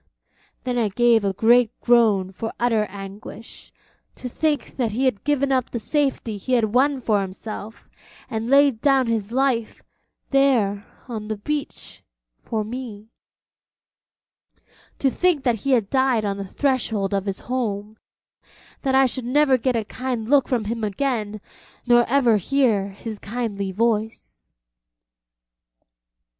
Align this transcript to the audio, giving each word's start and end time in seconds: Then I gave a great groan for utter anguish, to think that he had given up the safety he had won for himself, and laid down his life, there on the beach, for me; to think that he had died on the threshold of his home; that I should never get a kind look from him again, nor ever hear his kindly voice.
Then 0.63 0.79
I 0.79 0.87
gave 0.89 1.23
a 1.23 1.31
great 1.31 1.79
groan 1.79 2.31
for 2.31 2.51
utter 2.59 2.85
anguish, 2.89 3.71
to 4.15 4.27
think 4.27 4.75
that 4.77 4.93
he 4.93 5.05
had 5.05 5.23
given 5.23 5.51
up 5.51 5.69
the 5.69 5.77
safety 5.77 6.37
he 6.37 6.53
had 6.53 6.73
won 6.73 6.99
for 7.01 7.21
himself, 7.21 7.87
and 8.27 8.49
laid 8.49 8.81
down 8.81 9.05
his 9.05 9.31
life, 9.31 9.83
there 10.31 10.87
on 11.07 11.27
the 11.27 11.37
beach, 11.37 12.01
for 12.39 12.63
me; 12.63 13.11
to 14.97 15.11
think 15.11 15.43
that 15.43 15.59
he 15.59 15.73
had 15.73 15.91
died 15.91 16.25
on 16.25 16.37
the 16.37 16.47
threshold 16.47 17.13
of 17.13 17.27
his 17.27 17.41
home; 17.41 17.95
that 18.81 18.95
I 18.95 19.05
should 19.05 19.23
never 19.25 19.55
get 19.55 19.75
a 19.75 19.85
kind 19.85 20.27
look 20.27 20.47
from 20.47 20.63
him 20.63 20.83
again, 20.83 21.39
nor 21.85 22.09
ever 22.09 22.37
hear 22.37 22.89
his 22.89 23.19
kindly 23.19 23.71
voice. 23.71 24.47